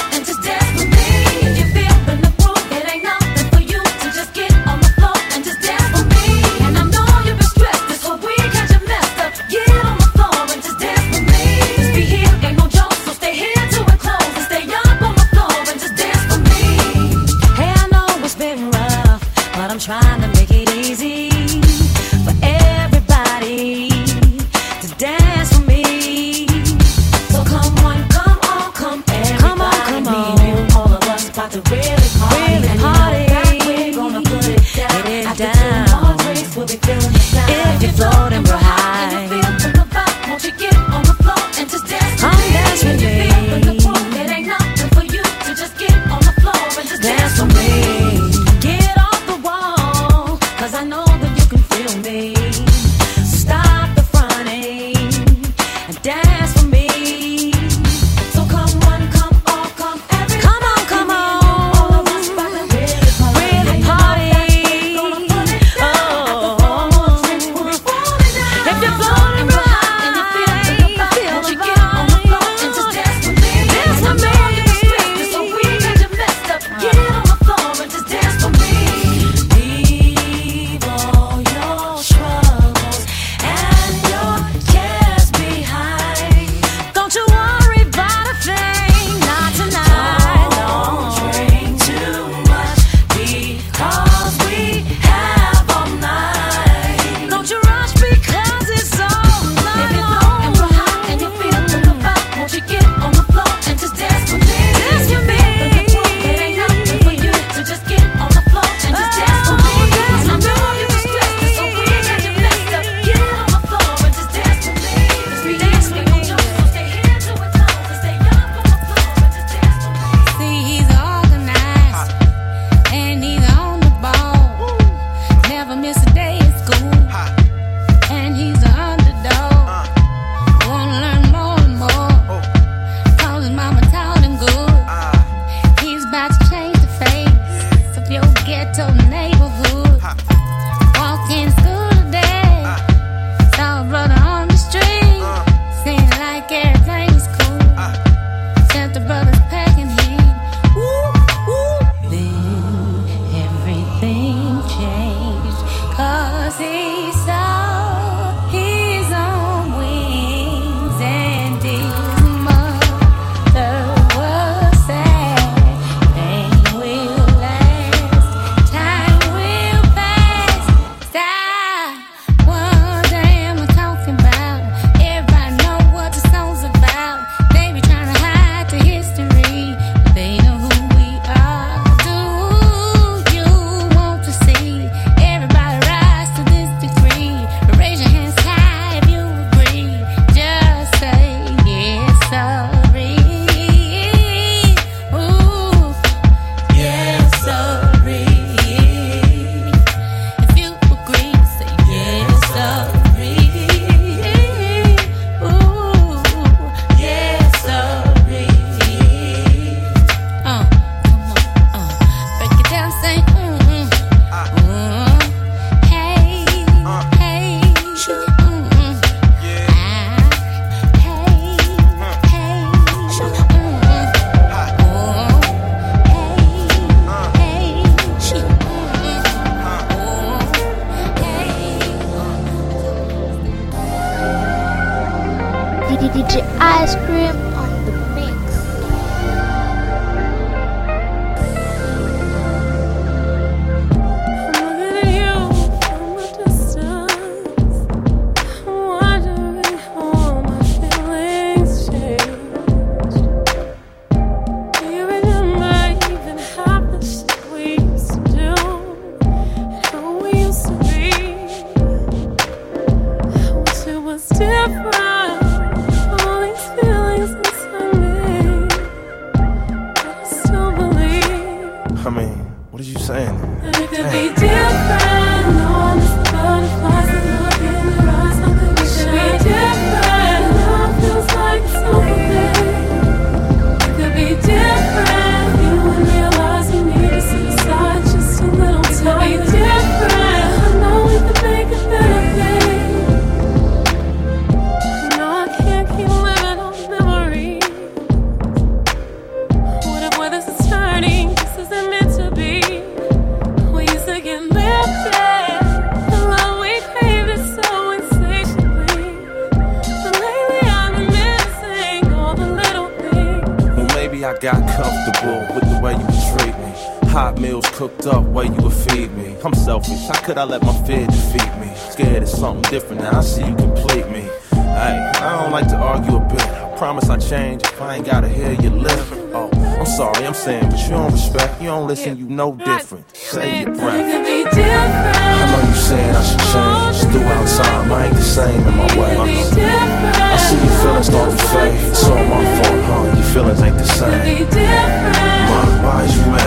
selfish. 319.85 320.07
How 320.07 320.25
could 320.25 320.37
I 320.37 320.43
let 320.43 320.63
my 320.63 320.73
fear 320.85 321.05
defeat 321.07 321.57
me? 321.59 321.73
Scared 321.75 322.23
of 322.23 322.29
something 322.29 322.69
different, 322.71 323.01
now 323.01 323.19
I 323.19 323.21
see 323.21 323.45
you 323.45 323.55
complete 323.55 324.07
me. 324.09 324.21
Hey, 324.51 325.11
I 325.15 325.41
don't 325.41 325.51
like 325.51 325.67
to 325.69 325.77
argue 325.77 326.17
a 326.17 326.19
bit. 326.19 326.41
I 326.41 326.75
promise 326.77 327.09
I 327.09 327.17
change 327.17 327.63
if 327.63 327.81
I 327.81 327.95
ain't 327.95 328.05
gotta 328.05 328.27
hear 328.27 328.53
you 328.53 328.69
live. 328.69 329.13
Oh, 329.33 329.49
I'm 329.53 329.85
sorry, 329.85 330.25
I'm 330.25 330.33
saying, 330.33 330.69
but 330.69 330.79
you 330.79 330.89
don't 330.89 331.11
respect, 331.11 331.61
you 331.61 331.67
don't 331.67 331.87
listen, 331.87 332.17
you 332.17 332.25
know 332.25 332.55
different. 332.55 333.15
Say 333.15 333.61
your 333.61 333.73
breath. 333.75 333.95
I 333.95 335.51
know 335.51 335.61
you 335.67 335.75
saying 335.75 336.15
I 336.15 336.23
should 336.23 336.39
change 336.51 337.13
throughout 337.13 337.41
outside, 337.41 337.91
I 337.91 338.05
ain't 338.05 338.15
the 338.15 338.21
same 338.21 338.67
in 338.67 338.75
my 338.77 338.87
way. 338.97 339.15
I 339.17 340.37
see 340.37 340.57
your 340.57 340.75
feelings 340.81 341.07
start 341.07 341.31
to 341.31 341.37
fade. 341.37 341.89
It's 341.89 342.03
all 342.03 342.15
my 342.15 342.43
fault, 342.55 342.81
huh? 342.85 343.15
Your 343.15 343.27
feelings 343.33 343.61
ain't 343.61 343.77
the 343.77 343.85
same. 343.85 345.44
Why 345.83 346.03
is 346.05 346.15
you 346.17 346.25
mad? 346.31 346.45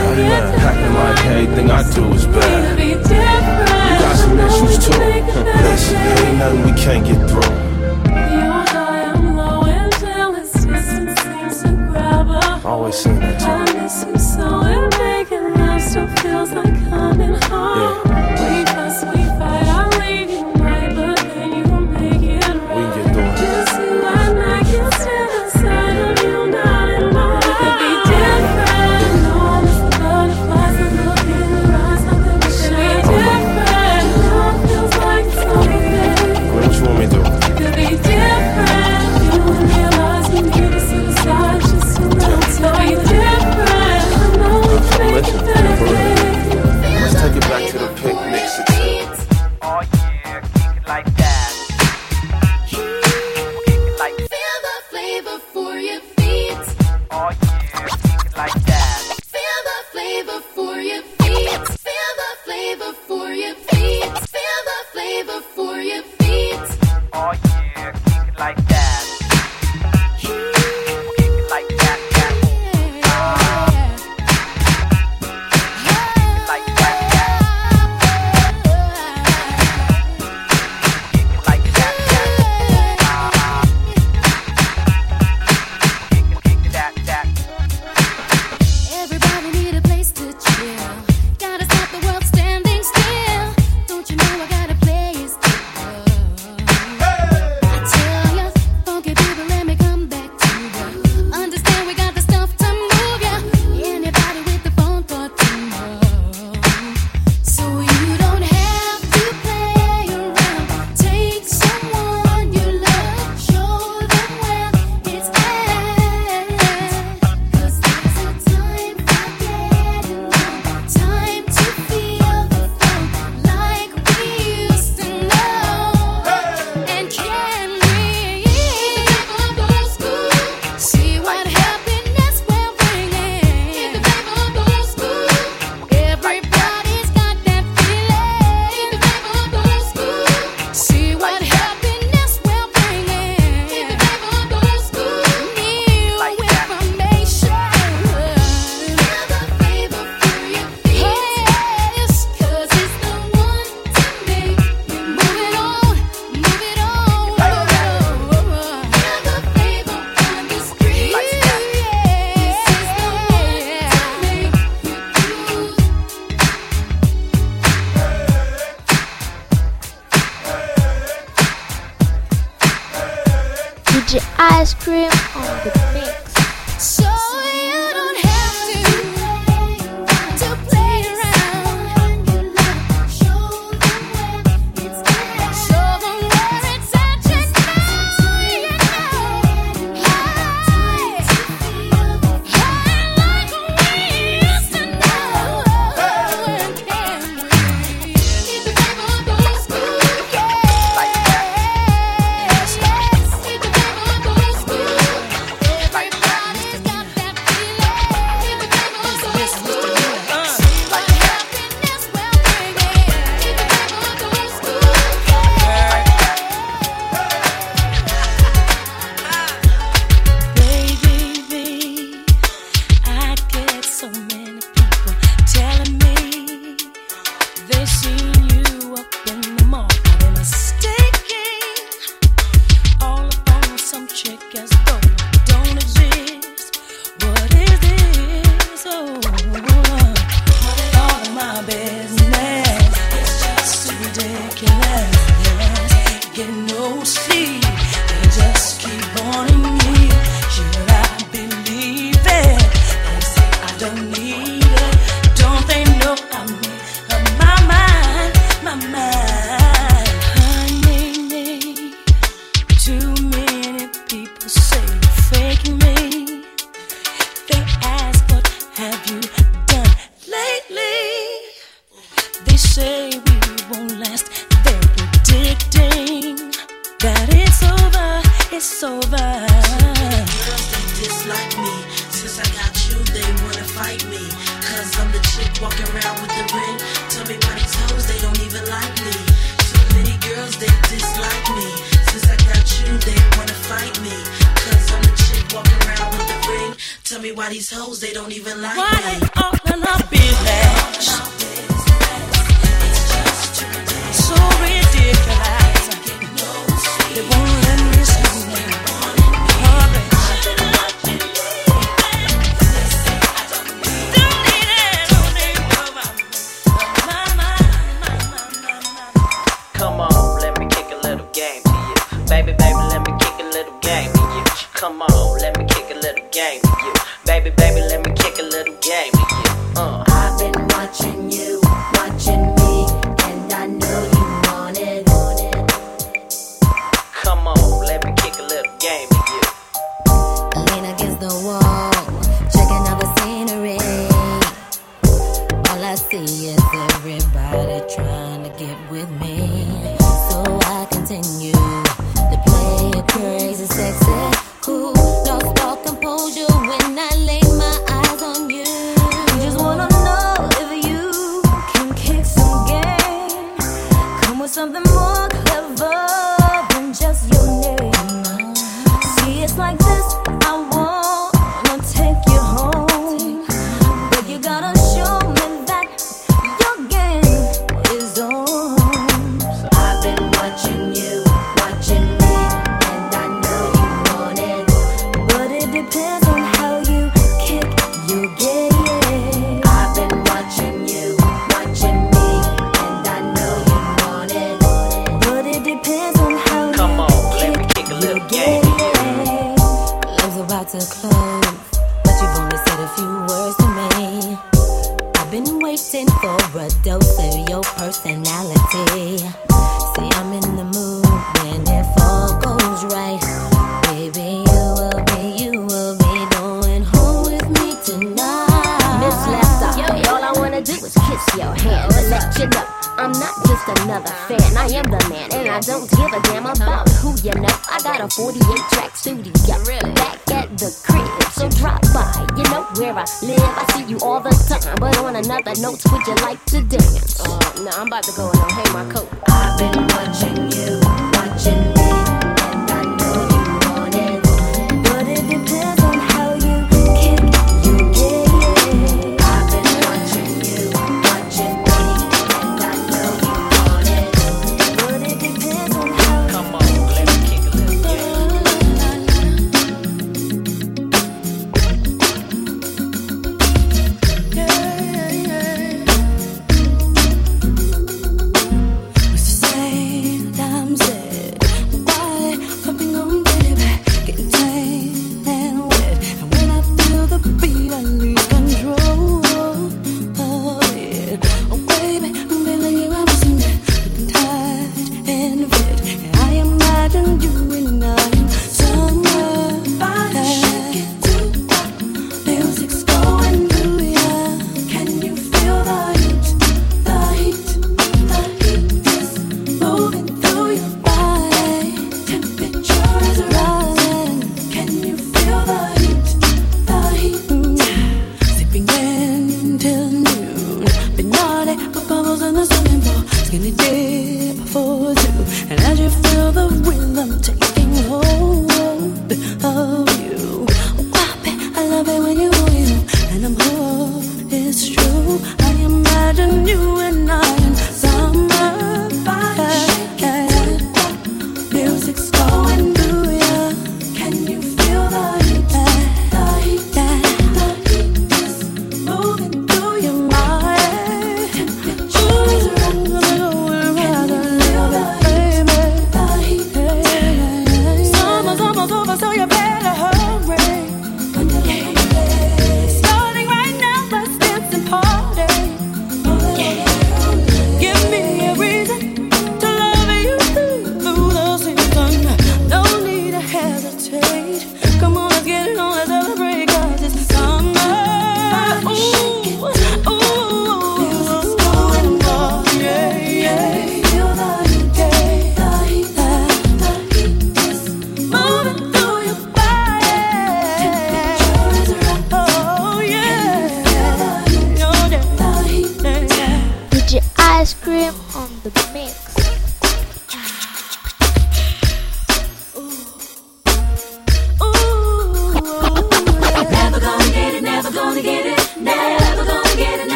Acting 0.69 0.95
like 0.95 1.21
everything 1.27 1.71
I 1.71 1.83
do 1.93 2.05
is 2.13 2.27
bad. 2.27 2.79
You 2.79 2.95
got 4.05 4.17
some 4.17 4.39
issues 4.39 4.79
too. 4.85 4.99
Listen, 4.99 5.95
there 5.95 6.27
ain't 6.27 6.39
nothing 6.39 6.63
we 6.65 6.73
can't 6.81 7.05
get 7.07 7.21
through. 7.31 7.57
Always 12.65 12.97
sing 12.97 13.19
that 13.21 13.39
to 13.41 13.47
me. 13.47 13.51
I 13.53 13.83
miss 13.83 14.05
you 14.05 14.19
so, 14.19 14.47
and 14.61 14.93
making 14.99 15.55
love 15.55 15.81
still 15.81 16.07
feels 16.17 16.51
like 16.53 16.75
coming 16.91 17.35
home. 17.43 18.03
Yeah. 18.05 18.08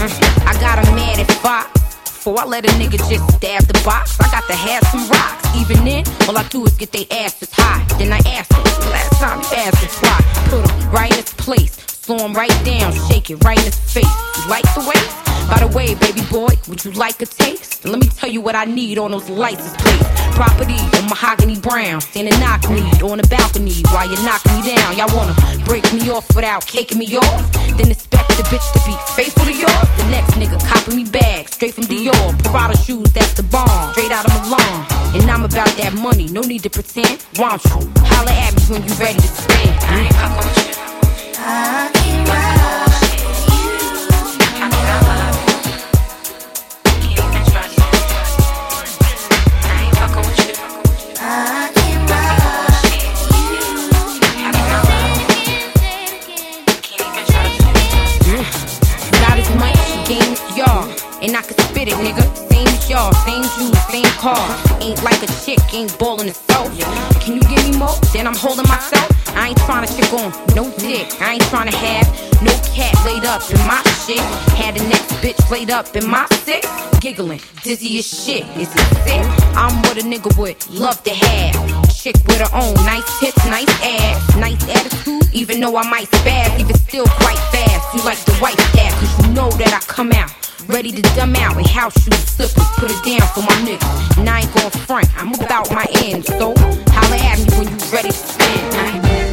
I 0.00 0.56
got 0.60 0.78
mad 0.94 1.18
at 1.18 1.30
Fox. 1.42 1.72
Before 2.04 2.38
I 2.38 2.44
let 2.44 2.64
a 2.64 2.68
nigga 2.74 2.98
just 3.08 3.36
stab 3.36 3.64
the 3.64 3.80
box, 3.84 4.16
I 4.20 4.30
got 4.30 4.46
to 4.46 4.54
have 4.54 4.84
some 4.88 5.08
rocks. 5.10 5.56
Even 5.56 5.84
then, 5.84 6.04
all 6.28 6.38
I 6.38 6.46
do 6.48 6.64
is 6.66 6.74
get 6.74 6.92
they 6.92 7.06
asses 7.10 7.50
high. 7.52 7.84
Then 7.98 8.12
I 8.12 8.18
ask 8.18 8.52
him, 8.52 8.62
last 8.92 9.18
time 9.18 9.40
you 9.40 9.48
asked 9.56 9.82
us 9.82 9.98
why. 9.98 10.20
Put 10.50 10.70
him 10.70 10.90
right 10.90 11.10
in 11.10 11.16
his 11.16 11.34
place, 11.34 11.97
slow 12.08 12.24
him 12.24 12.32
right 12.32 12.64
down, 12.64 12.90
shake 13.10 13.28
it 13.28 13.36
right 13.44 13.58
in 13.58 13.64
his 13.66 13.76
face. 13.76 14.08
You 14.40 14.48
like 14.48 14.64
the 14.72 14.80
way? 14.80 14.96
By 15.52 15.60
the 15.60 15.68
way, 15.76 15.92
baby 15.94 16.24
boy, 16.32 16.48
would 16.66 16.82
you 16.82 16.92
like 16.92 17.20
a 17.20 17.26
taste? 17.26 17.84
Let 17.84 18.00
me 18.00 18.08
tell 18.08 18.30
you 18.30 18.40
what 18.40 18.54
I 18.54 18.64
need 18.64 18.96
on 18.96 19.10
those 19.10 19.28
license 19.28 19.76
plates. 19.76 20.08
Property 20.32 20.80
on 20.96 21.04
mahogany 21.04 21.60
brown, 21.60 22.00
standing 22.00 22.32
knock 22.40 22.64
me 22.70 22.80
on 23.04 23.18
the 23.20 23.28
balcony 23.28 23.76
while 23.92 24.08
you're 24.08 24.24
knocking 24.24 24.56
me 24.56 24.72
down. 24.72 24.96
Y'all 24.96 25.12
wanna 25.14 25.36
break 25.66 25.84
me 25.92 26.08
off 26.08 26.24
without 26.34 26.66
caking 26.66 26.96
me 26.96 27.14
off? 27.18 27.52
Then 27.76 27.90
expect 27.92 28.28
the 28.40 28.44
bitch 28.48 28.64
to 28.72 28.80
be 28.88 28.96
faithful 29.12 29.44
to 29.44 29.52
yours. 29.52 29.88
The 30.00 30.08
next 30.08 30.32
nigga 30.40 30.56
copping 30.64 30.96
me 30.96 31.04
bags 31.04 31.52
straight 31.52 31.74
from 31.74 31.84
Dior. 31.84 32.32
Prada 32.44 32.76
shoes, 32.78 33.12
that's 33.12 33.34
the 33.34 33.42
bomb, 33.42 33.92
straight 33.92 34.12
out 34.12 34.24
of 34.24 34.32
Milan. 34.48 34.86
And 35.12 35.30
I'm 35.30 35.44
about 35.44 35.68
that 35.76 35.92
money, 35.92 36.28
no 36.28 36.40
need 36.40 36.62
to 36.62 36.70
pretend. 36.70 37.20
Want 37.36 37.62
you? 37.66 37.84
Holla 38.08 38.32
at 38.32 38.56
me 38.56 38.62
when 38.72 38.82
you 38.88 38.94
ready 38.94 39.20
to 39.20 39.28
spend. 39.28 39.76
I 39.84 40.08
ain't 40.08 40.67
and 61.28 61.36
I 61.36 61.42
can 61.42 61.58
spit 61.58 61.88
it, 61.88 61.94
nigga. 61.94 62.47
Same 62.58 62.90
y'all, 62.90 63.12
same 63.24 63.42
juice, 63.54 63.78
same 63.86 64.12
car. 64.18 64.42
Ain't 64.80 65.00
like 65.04 65.22
a 65.22 65.28
chick, 65.44 65.60
ain't 65.72 65.96
ballin' 65.96 66.26
herself. 66.26 66.68
Can 67.20 67.36
you 67.36 67.42
give 67.42 67.62
me 67.70 67.78
more? 67.78 67.94
Then 68.12 68.26
I'm 68.26 68.34
holding 68.34 68.66
myself. 68.66 69.06
I 69.36 69.48
ain't 69.48 69.58
tryna 69.58 69.86
chick 69.94 70.12
on 70.12 70.32
no 70.56 70.68
dick. 70.78 71.06
I 71.20 71.34
ain't 71.34 71.42
tryna 71.42 71.72
have 71.72 72.06
no 72.42 72.50
cat 72.74 72.94
laid 73.06 73.24
up 73.24 73.48
in 73.48 73.58
my 73.68 73.80
shit. 74.06 74.18
Had 74.58 74.74
the 74.74 74.82
next 74.88 75.06
bitch 75.22 75.38
laid 75.52 75.70
up 75.70 75.94
in 75.94 76.10
my 76.10 76.26
six. 76.42 76.66
Giggling, 76.98 77.40
dizzy 77.62 77.98
as 78.00 78.06
shit. 78.06 78.44
Is 78.56 78.74
it 78.74 78.86
sick? 79.06 79.22
I'm 79.54 79.80
what 79.82 79.96
a 79.96 80.02
nigga 80.02 80.36
would 80.36 80.58
love 80.68 81.00
to 81.04 81.14
have. 81.14 81.94
Chick 81.94 82.16
with 82.26 82.40
her 82.40 82.50
own 82.52 82.74
nice 82.84 83.06
tits, 83.20 83.44
nice 83.46 83.70
ass, 83.84 84.36
nice 84.36 84.60
attitude. 84.68 85.32
Even 85.32 85.60
though 85.60 85.76
I 85.76 85.88
might 85.88 86.10
spaz, 86.10 86.58
even 86.58 86.74
still 86.74 87.06
quite 87.06 87.38
fast. 87.54 87.94
You 87.94 88.02
like 88.02 88.18
the 88.24 88.32
white 88.42 88.58
dad, 88.74 88.92
cause 88.98 89.26
you 89.26 89.32
know 89.32 89.48
that 89.50 89.72
I 89.72 89.78
come 89.86 90.10
out. 90.10 90.47
Ready 90.68 90.92
to 90.92 91.00
dumb 91.16 91.34
out 91.36 91.56
in 91.56 91.64
house 91.64 91.98
shoes, 92.02 92.14
slippers, 92.14 92.68
put 92.76 92.90
it 92.90 93.02
down 93.02 93.26
for 93.32 93.40
my 93.40 93.56
niggas. 93.66 94.18
And 94.18 94.28
I 94.28 94.40
ain't 94.40 94.54
gon' 94.54 94.70
front, 94.70 95.08
I'm 95.16 95.32
about 95.34 95.70
my 95.70 95.86
end. 96.04 96.26
So, 96.26 96.52
holla 96.88 97.16
at 97.16 97.38
me 97.38 97.56
when 97.56 97.68
you 97.68 97.86
ready 97.90 98.10
to 98.10 98.14
spin. 98.14 99.27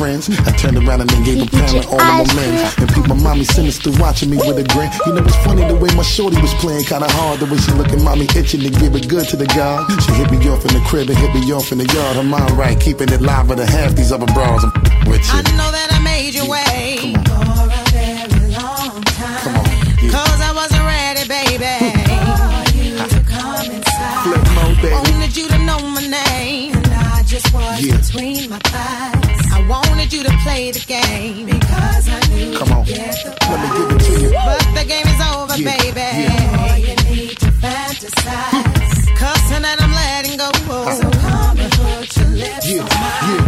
Friends. 0.00 0.30
I 0.48 0.52
turned 0.56 0.78
around 0.80 1.02
and 1.02 1.10
then 1.10 1.22
gave 1.28 1.42
a 1.44 1.46
pound 1.52 1.84
all 1.92 2.00
of 2.00 2.26
my 2.28 2.34
men. 2.40 2.52
And 2.80 2.88
people, 2.96 3.16
mommy 3.16 3.44
sinister 3.44 3.90
watching 4.00 4.30
me 4.30 4.38
with 4.38 4.56
a 4.56 4.64
grin. 4.72 4.88
You 5.04 5.12
know, 5.12 5.22
it's 5.28 5.36
funny 5.44 5.62
the 5.68 5.76
way 5.76 5.90
my 5.94 6.02
shorty 6.02 6.40
was 6.40 6.54
playing 6.54 6.84
kinda 6.84 7.06
hard. 7.20 7.40
The 7.40 7.44
way 7.44 7.58
she 7.58 7.72
looking 7.72 8.02
mommy 8.02 8.24
itching 8.34 8.62
to 8.64 8.70
give 8.80 8.96
it 8.96 9.08
good 9.12 9.28
to 9.28 9.36
the 9.36 9.44
God. 9.60 9.84
She 10.04 10.12
hit 10.20 10.30
me 10.32 10.38
off 10.48 10.64
in 10.64 10.72
the 10.72 10.80
crib 10.88 11.10
and 11.10 11.18
hit 11.18 11.34
me 11.34 11.52
off 11.52 11.70
in 11.70 11.78
the 11.84 11.88
yard. 11.92 12.16
Her 12.16 12.22
mind 12.22 12.50
right, 12.52 12.80
keeping 12.80 13.10
it 13.12 13.20
live 13.20 13.50
with 13.50 13.60
a 13.60 13.66
half 13.66 13.90
these 13.94 14.10
other 14.10 14.24
bras. 14.32 14.64
I'm 14.64 14.72
with 15.10 15.20
you. 15.28 15.38
I 15.38 15.42
know 15.60 15.70
that 15.76 15.88
I 15.92 15.98
made 16.12 16.32
you 16.38 16.46
wait 16.48 17.12
for 17.28 17.44
a 17.68 17.84
very 17.92 18.40
long 18.56 19.02
time. 19.20 20.10
Cause 20.16 20.40
I 20.48 20.52
wasn't 20.60 20.84
ready, 20.94 21.24
baby. 21.28 21.76
For 22.40 22.64
you 22.80 22.96
to 23.14 23.20
come 23.28 23.66
inside. 23.76 24.22
Flip 24.24 24.44
mode, 24.56 24.76
baby. 24.80 24.94
Wanted 25.12 25.36
you 25.36 25.46
to 25.54 25.58
know 25.68 25.78
my 25.96 26.04
name. 26.08 26.72
And 26.74 26.88
I 26.88 27.22
just 27.26 27.52
was 27.52 27.80
Yeah. 27.84 27.98
between 28.00 28.48
my 28.48 28.58
thighs. 28.72 29.19
I 30.12 30.16
wanted 30.16 30.24
you 30.26 30.30
to 30.30 30.42
play 30.42 30.70
the 30.72 30.80
game. 30.86 31.46
Because 31.46 32.08
I 32.08 32.18
knew 32.34 32.58
Come 32.58 32.72
on. 32.72 32.84
you'd 32.84 32.96
get 32.96 33.14
the 33.14 33.30
Let 33.48 33.60
me 33.62 33.68
give 33.78 33.90
it 33.90 34.00
to 34.00 34.12
you. 34.22 34.30
But 34.32 34.66
the 34.74 34.84
game 34.88 35.06
is 35.06 35.20
over, 35.30 35.56
Yeah, 35.56 35.76
baby. 35.78 36.00
yeah. 36.00 36.58
All 36.58 36.78
you 36.78 36.96
need 37.14 37.38
to 37.38 37.46
fantasize. 37.62 39.16
Cause 39.16 39.42
tonight 39.48 39.78
I'm 39.80 39.92
letting 39.92 40.36
go. 40.36 40.50
So 40.98 41.10
come 41.10 41.58
and 41.60 41.72
put 41.72 42.16
your 42.16 42.26
lips 42.28 42.66
Yeah, 42.66 42.82
on 42.82 42.88
mine. 42.88 42.90
yeah, 42.90 43.36
yeah. 43.36 43.39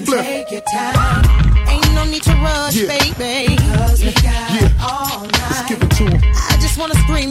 Baby, 0.00 0.10
you 0.10 0.16
Hey, 0.18 0.38
yo, 0.40 0.44
can 0.44 0.46
Split. 0.46 0.46
take 0.46 0.50
your 0.50 0.60
time. 0.62 1.68
Ain't 1.68 1.94
no 1.94 2.04
need 2.04 2.22
to 2.24 2.32
rush, 2.42 2.74
Yeah. 2.74 2.88
baby. 2.98 3.56
Cause 3.56 4.02
we 4.02 4.12
got 4.12 4.24
Yeah. 4.24 4.68
all 4.82 5.22
Let's 5.22 5.60
night. 5.60 5.68
give 5.68 5.82
it 5.82 5.90
to 5.90 6.04
him. 6.10 6.20
I 6.50 6.56
just 6.60 6.76
wanna 6.78 6.94
scream 7.04 7.23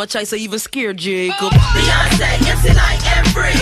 much 0.00 0.16
ice, 0.16 0.32
I 0.32 0.36
even 0.36 0.58
scared 0.58 0.96
Jacob. 0.96 1.52
Oh. 1.52 1.72
Beyonce, 1.76 2.32
MC 2.48 2.72
and 2.72 3.26
Free. 3.36 3.52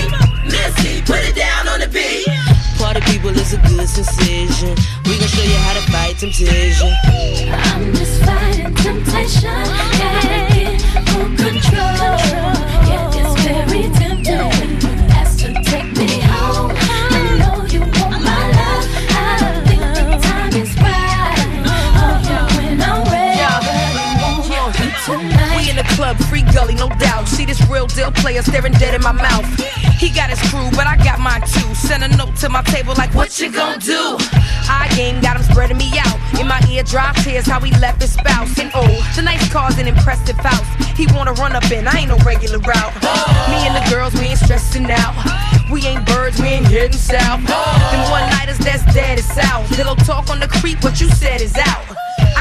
Missy, 0.47 1.03
put 1.03 1.19
it 1.27 1.35
down 1.35 1.67
on 1.67 1.81
the 1.81 1.89
beat. 1.89 2.31
Party 2.79 3.01
people 3.11 3.31
is 3.31 3.55
a 3.55 3.57
good 3.67 3.89
sensation. 3.89 4.71
We 5.03 5.19
gon' 5.19 5.27
show 5.27 5.43
you 5.43 5.59
how 5.67 5.75
to 5.75 5.91
fight 5.91 6.17
temptation. 6.17 6.88
Staring 28.49 28.73
dead 28.75 28.95
in 28.95 29.03
my 29.03 29.13
mouth. 29.13 29.45
He 30.01 30.11
got 30.11 30.31
his 30.31 30.41
crew, 30.51 30.71
but 30.73 30.87
I 30.87 30.97
got 30.97 31.21
mine 31.21 31.43
too. 31.43 31.75
Send 31.75 32.03
a 32.05 32.09
note 32.17 32.37
to 32.37 32.49
my 32.49 32.63
table 32.63 32.95
like, 32.97 33.15
what 33.15 33.39
you 33.39 33.53
gon' 33.53 33.79
do? 33.79 34.17
I 34.71 34.89
game 34.97 35.21
got 35.21 35.37
him 35.37 35.43
spreading 35.43 35.77
me 35.77 35.91
out. 35.99 36.17
In 36.41 36.47
my 36.47 36.61
ear, 36.71 36.83
drop 36.83 37.17
tears 37.17 37.47
how 37.47 37.61
he 37.61 37.73
left 37.79 38.01
his 38.01 38.13
spouse. 38.13 38.59
And 38.59 38.71
oh, 38.75 38.89
tonight's 39.15 39.49
car's 39.53 39.79
an 39.79 39.87
impressive 39.87 40.37
house. 40.37 40.67
He 40.97 41.07
wanna 41.13 41.33
run 41.35 41.55
up 41.55 41.71
in, 41.71 41.87
I 41.87 41.99
ain't 41.99 42.09
no 42.09 42.19
regular 42.25 42.59
route. 42.59 42.95
Me 43.51 43.59
and 43.67 43.75
the 43.77 43.85
girls, 43.91 44.15
we 44.15 44.33
ain't 44.33 44.39
stressing 44.39 44.91
out. 44.91 45.15
We 45.71 45.85
ain't 45.85 46.07
birds, 46.07 46.41
we 46.41 46.49
ain't 46.49 46.67
heading 46.67 46.93
south. 46.93 47.45
Them 47.45 48.11
one 48.11 48.29
nighters 48.31 48.59
that's 48.59 48.85
dead 48.95 49.19
is 49.19 49.27
south. 49.27 49.69
Pillow 49.77 49.97
talk 49.97 50.31
on 50.31 50.41
the 50.41 50.49
creep, 50.49 50.83
what 50.83 51.01
you 51.01 51.09
said 51.09 51.41
is 51.43 51.57
out. 51.57 51.88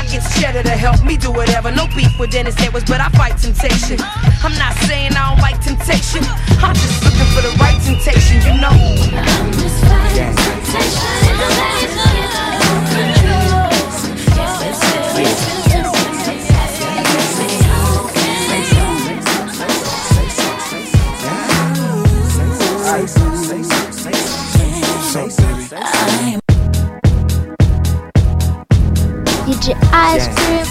Get 0.10 0.24
cheddar 0.40 0.64
to 0.64 0.70
help 0.70 1.04
me 1.04 1.18
do 1.18 1.32
whatever. 1.32 1.70
No 1.70 1.86
beef 1.88 2.18
with 2.18 2.32
Dennis 2.32 2.56
Edwards, 2.62 2.86
but 2.90 3.02
I 3.02 3.10
fight 3.10 3.38
temptation. 3.38 4.00
I'm 4.00 4.58
not 4.58 4.74
saying 4.88 5.12
I 5.12 5.30
don't 5.30 5.42
like 5.42 5.60
temptation. 5.60 6.24
I'm 6.64 6.74
just 6.74 7.04
looking 7.04 7.28
for 7.36 7.42
the 7.42 7.52
right 7.60 7.76
temptation, 7.84 8.42
you 8.48 8.54
know. 8.62 8.72
I'm 8.72 9.52
just 9.52 9.84
fighting 9.84 10.34
temptation. 15.14 15.57
Ice 30.00 30.28
Cream. 30.28 30.67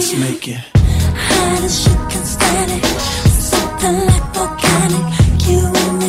Let's 0.00 0.16
make 0.18 0.48
it. 0.48 0.56
Hot 0.56 1.62
as 1.62 1.86
you 1.86 1.94
can 2.08 2.24
stand 2.24 2.70
it. 2.72 2.84
Something 3.52 4.06
like 4.06 4.34
volcanic. 4.34 5.46
You 5.46 5.58
and 5.66 5.98
me 5.98 6.08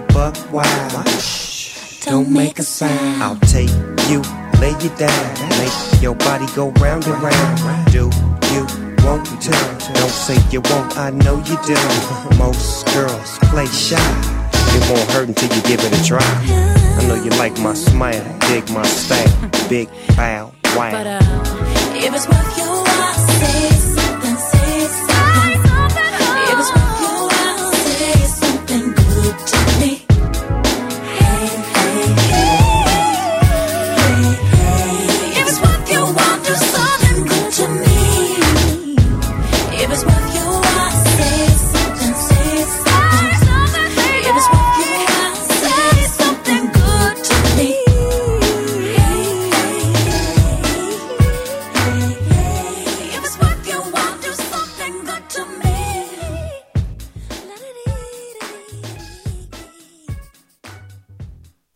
Get 0.00 0.14
buck 0.14 0.52
wild. 0.52 0.92
Don't 2.06 2.30
make 2.30 2.58
a 2.58 2.62
sound. 2.62 3.22
I'll 3.22 3.36
take 3.40 3.68
you, 4.08 4.22
lay 4.58 4.72
you 4.80 4.88
down, 4.96 5.48
make 5.58 6.00
your 6.00 6.14
body 6.14 6.46
go 6.54 6.70
round 6.80 7.06
and 7.06 7.22
round. 7.22 7.92
Do 7.92 8.08
you 8.54 8.66
want 9.04 9.26
to? 9.26 9.50
Don't 9.50 10.10
say 10.10 10.38
you 10.50 10.62
won't, 10.70 10.96
I 10.96 11.10
know 11.10 11.36
you 11.38 11.58
do. 11.66 11.76
Most 12.38 12.86
girls 12.94 13.38
play 13.50 13.66
shy. 13.66 13.98
It 14.72 14.90
won't 14.90 15.10
hurt 15.10 15.28
until 15.28 15.54
you 15.54 15.62
give 15.64 15.80
it 15.84 15.92
a 15.92 16.02
try. 16.02 16.22
I 16.22 17.06
know 17.06 17.22
you 17.22 17.30
like 17.32 17.58
my 17.58 17.74
smile, 17.74 18.24
dig 18.48 18.70
my 18.70 18.84
style, 18.84 19.50
big 19.68 19.90
bow, 20.16 20.52
wow. 20.76 20.92
But 20.92 21.06
uh, 21.06 21.20
if 21.96 22.14
it's 22.14 22.26
worth 22.26 22.56
your 22.56 22.68
while, 22.68 23.14
say 23.38 23.69